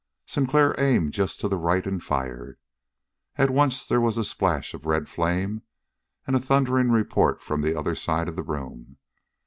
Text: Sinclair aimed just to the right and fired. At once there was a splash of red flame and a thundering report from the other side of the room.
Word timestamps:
Sinclair 0.25 0.73
aimed 0.79 1.13
just 1.13 1.39
to 1.39 1.47
the 1.47 1.59
right 1.59 1.85
and 1.85 2.03
fired. 2.03 2.57
At 3.35 3.51
once 3.51 3.85
there 3.85 4.01
was 4.01 4.17
a 4.17 4.25
splash 4.25 4.73
of 4.73 4.87
red 4.87 5.07
flame 5.07 5.61
and 6.25 6.35
a 6.35 6.39
thundering 6.39 6.89
report 6.89 7.43
from 7.43 7.61
the 7.61 7.77
other 7.77 7.93
side 7.93 8.27
of 8.27 8.35
the 8.35 8.41
room. 8.41 8.97